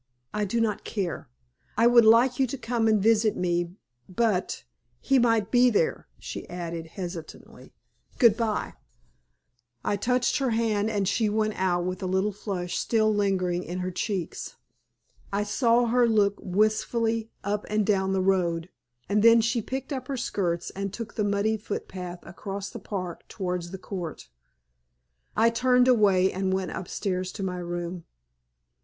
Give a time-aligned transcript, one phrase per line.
[0.33, 1.29] I do not care.
[1.77, 3.75] I would like you to come and visit me
[4.09, 4.63] but
[4.99, 7.75] he might be there," she added, hesitatingly.
[8.17, 8.73] "Goodbye."
[9.85, 13.77] I touched her hand, and she went out with a little flush still lingering in
[13.81, 14.55] her cheeks.
[15.31, 18.69] I saw her look wistfully up and down the road,
[19.07, 23.27] and then she picked up her skirts and took the muddy footpath across the park
[23.27, 24.29] towards the Court.
[25.37, 28.05] I turned away and went upstairs to my room.